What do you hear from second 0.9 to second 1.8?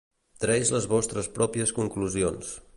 vostres pròpies